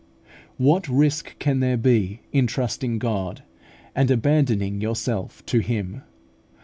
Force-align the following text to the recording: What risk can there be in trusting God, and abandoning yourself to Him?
What 0.57 0.87
risk 0.89 1.37
can 1.37 1.59
there 1.59 1.77
be 1.77 2.21
in 2.31 2.47
trusting 2.47 2.97
God, 2.97 3.43
and 3.95 4.09
abandoning 4.09 4.81
yourself 4.81 5.45
to 5.45 5.59
Him? 5.59 6.01